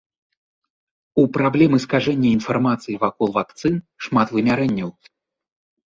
[1.23, 3.75] У праблемы скажэння інфармацыі вакол вакцын
[4.07, 4.89] шмат вымярэнняў.